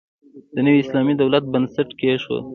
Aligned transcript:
د 0.53 0.55
نوي 0.65 0.79
اسلامي 0.83 1.13
دولت 1.21 1.43
بنسټ 1.53 1.89
کېښود. 1.99 2.43